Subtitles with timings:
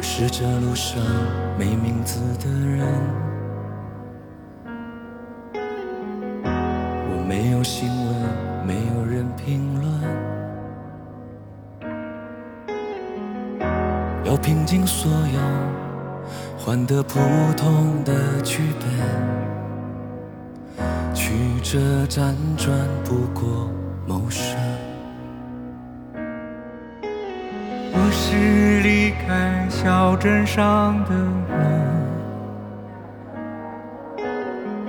[0.00, 0.98] 我是这路上
[1.58, 2.88] 没名字的人，
[5.52, 8.14] 我没有新闻，
[8.66, 9.86] 没有人评论，
[14.24, 15.38] 要拼尽所有，
[16.56, 17.20] 换得普
[17.54, 18.88] 通的剧本，
[21.14, 23.70] 曲折辗转不过
[24.06, 24.79] 谋生。
[28.12, 31.14] 是离开小镇上的
[31.48, 31.58] 人，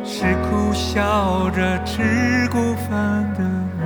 [0.03, 3.43] 是苦笑着吃过饭的
[3.79, 3.85] 人，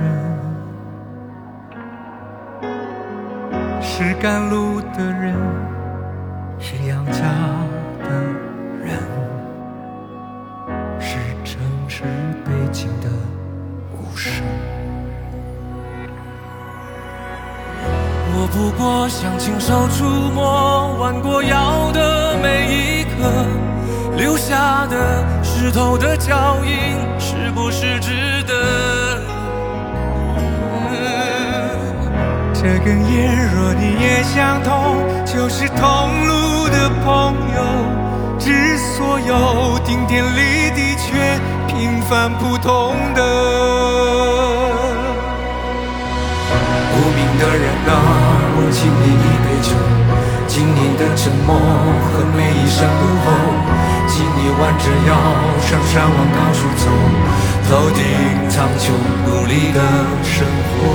[3.82, 5.34] 是赶路的人，
[6.58, 7.22] 是养家
[8.02, 8.08] 的
[8.82, 8.98] 人，
[10.98, 12.04] 是城市
[12.44, 13.08] 背景的
[13.92, 14.42] 无声。
[18.56, 20.04] 不过想亲手触
[20.34, 23.30] 摸弯过腰的每一刻，
[24.16, 29.20] 留下的湿透的脚印，是不是值得？
[32.54, 37.62] 这根烟，若你也相同，就是同路的朋友。
[38.38, 43.22] 知所有，顶天立地，却平凡普通的。
[46.92, 47.92] 无名的人啊，
[48.58, 49.68] 我敬你一杯酒，
[50.48, 51.60] 敬你的沉默
[52.12, 53.28] 和每一声怒吼，
[54.08, 55.12] 敬你弯着腰
[55.60, 56.84] 上山往高处走，
[57.68, 58.00] 头顶
[58.48, 58.96] 苍穹，
[59.26, 59.80] 努力的
[60.24, 60.34] 生
[60.72, 60.85] 活。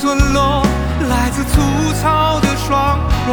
[0.00, 0.62] 村落，
[1.08, 1.60] 来自粗
[2.02, 3.32] 糙的双手。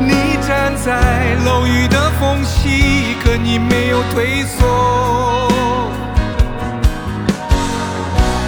[0.00, 0.12] 你
[0.46, 4.66] 站在楼宇的缝隙，可你没有退缩。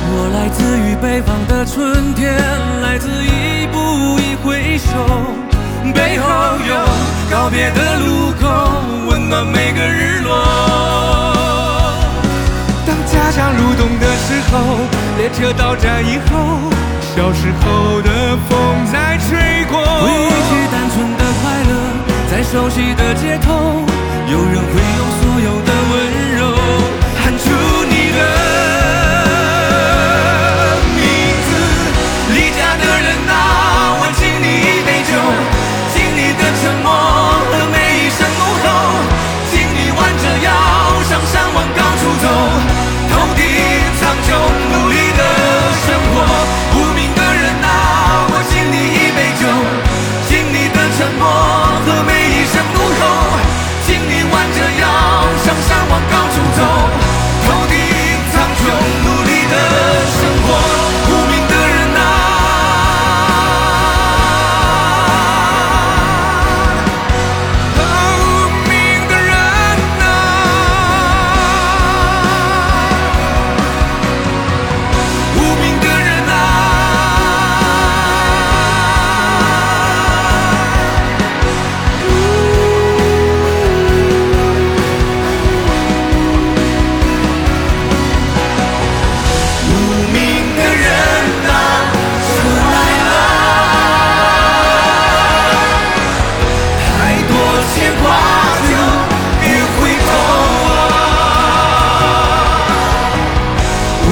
[0.08, 2.34] 我来自于北方的春天，
[2.80, 4.96] 来自一步一回首，
[5.94, 6.26] 背后
[6.66, 6.74] 有
[7.30, 8.48] 告别的路口，
[9.08, 10.32] 温暖每个日落。
[12.86, 14.54] 当家乡入冬的时候，
[15.18, 16.70] 列车到站以后，
[17.16, 19.80] 小时候的风在吹过。
[19.80, 21.72] 回忆起单纯的快乐，
[22.30, 23.54] 在熟悉的街头，
[24.30, 25.72] 有人会用所有的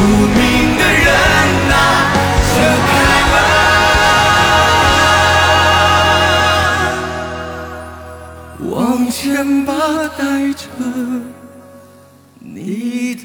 [0.05, 1.07] 无名的人
[1.73, 1.75] 啊
[2.51, 2.53] 车
[2.89, 2.93] 开
[3.33, 3.37] 啦
[8.69, 9.73] 往前吧
[10.19, 10.21] 带
[10.53, 10.67] 着
[12.39, 13.25] 你的